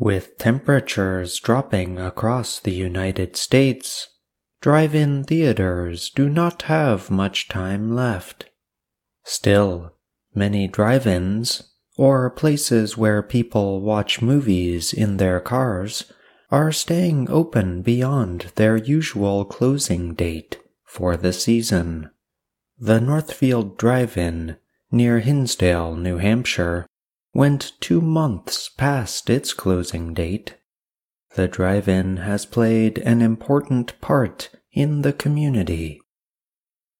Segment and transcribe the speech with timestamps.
[0.00, 4.06] With temperatures dropping across the United States,
[4.60, 8.48] drive in theaters do not have much time left.
[9.24, 9.96] Still,
[10.32, 16.04] many drive ins, or places where people watch movies in their cars,
[16.48, 22.08] are staying open beyond their usual closing date for the season.
[22.78, 24.58] The Northfield Drive In
[24.92, 26.86] near Hinsdale, New Hampshire,
[27.34, 30.54] went two months past its closing date.
[31.34, 36.00] The drive in has played an important part in the community.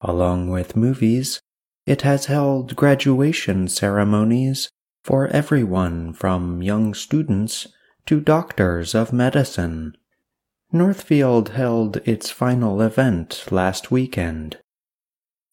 [0.00, 1.40] Along with movies,
[1.86, 4.68] it has held graduation ceremonies
[5.02, 7.66] for everyone from young students
[8.06, 9.96] to doctors of medicine.
[10.70, 14.58] Northfield held its final event last weekend.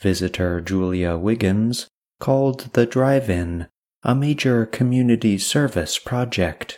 [0.01, 1.87] Visitor Julia Wiggins
[2.19, 3.67] called the drive in
[4.05, 6.77] a major community service project.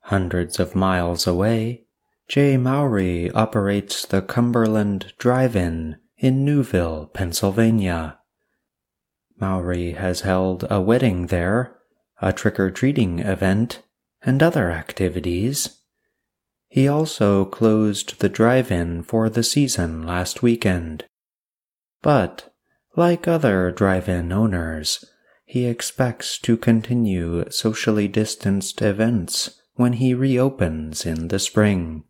[0.00, 1.84] Hundreds of miles away,
[2.26, 8.18] Jay Mowry operates the Cumberland Drive In Newville, Pennsylvania.
[9.38, 11.78] Mowry has held a wedding there,
[12.20, 13.82] a trick or treating event,
[14.20, 15.80] and other activities.
[16.66, 21.04] He also closed the drive in for the season last weekend.
[22.02, 22.52] But,
[22.96, 25.04] like other drive in owners,
[25.50, 32.04] he expects to continue socially distanced events when he reopens in the spring.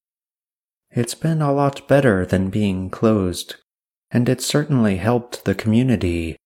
[0.91, 3.56] It's been a lot better than being closed,
[4.11, 6.36] and it's certainly helped the community.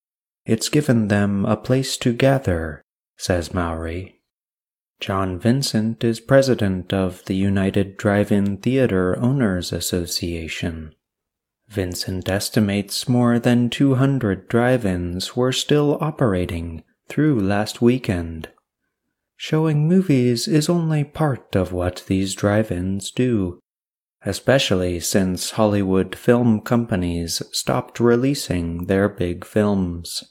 [0.47, 2.85] It's given them a place to gather,
[3.17, 4.21] says Mowry.
[5.01, 10.95] John Vincent is president of the United Drive In Theater Owners Association.
[11.69, 18.49] Vincent estimates more than 200 drive ins were still operating through last weekend.
[19.37, 23.59] Showing movies is only part of what these drive ins do,
[24.25, 30.23] especially since Hollywood film companies stopped releasing their big films.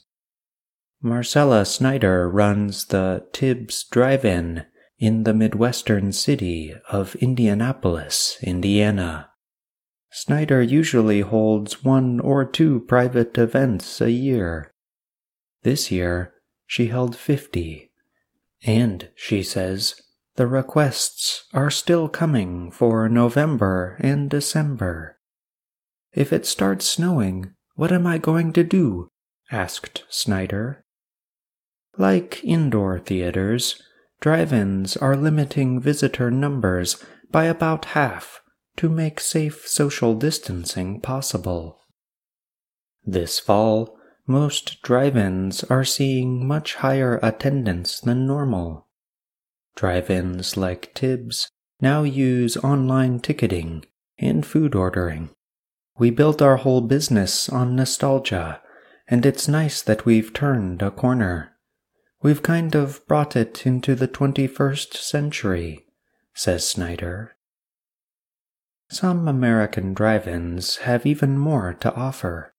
[1.02, 4.64] Marcella Snyder runs the Tibbs Drive In
[4.98, 9.28] in the Midwestern city of Indianapolis, Indiana.
[10.16, 14.70] Snyder usually holds one or two private events a year.
[15.64, 16.34] This year,
[16.68, 17.90] she held 50.
[18.62, 20.00] And, she says,
[20.36, 25.18] the requests are still coming for November and December.
[26.12, 29.08] If it starts snowing, what am I going to do?
[29.50, 30.84] asked Snyder.
[31.98, 33.82] Like indoor theaters,
[34.20, 38.43] drive ins are limiting visitor numbers by about half
[38.76, 41.80] to make safe social distancing possible.
[43.04, 43.96] This fall,
[44.26, 48.88] most drive ins are seeing much higher attendance than normal.
[49.76, 53.84] Drive ins like Tibbs now use online ticketing
[54.18, 55.30] and food ordering.
[55.98, 58.60] We built our whole business on nostalgia,
[59.06, 61.52] and it's nice that we've turned a corner.
[62.22, 65.84] We've kind of brought it into the 21st century,
[66.32, 67.36] says Snyder.
[68.90, 72.52] Some American drive ins have even more to offer.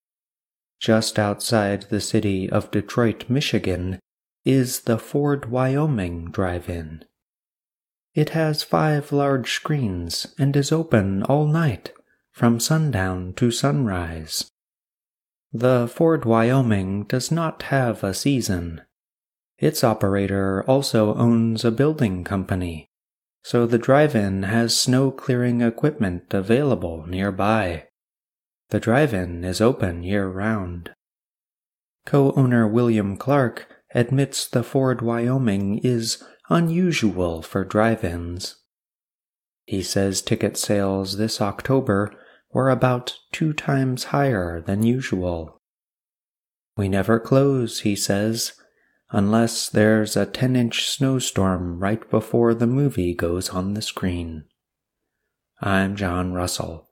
[0.80, 4.00] Just outside the city of Detroit, Michigan,
[4.44, 7.06] is the Ford Wyoming Drive In.
[8.14, 11.92] It has five large screens and is open all night,
[12.32, 14.50] from sundown to sunrise.
[15.54, 18.82] The Ford Wyoming does not have a season.
[19.58, 22.90] Its operator also owns a building company
[23.46, 27.84] so the drive in has snow clearing equipment available nearby.
[28.70, 30.90] The drive in is open year round.
[32.08, 38.56] Co owner William Clark admits the Ford Wyoming is unusual for drive ins.
[39.68, 42.12] He says ticket sales this October
[42.52, 45.60] were about two times higher than usual.
[46.78, 48.54] We never close, he says,
[49.12, 54.46] unless there's a 10 inch snowstorm right before the movie goes on the screen.
[55.62, 56.90] I'm John Russell.